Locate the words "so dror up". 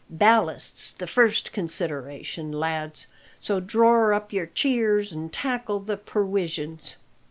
3.39-4.33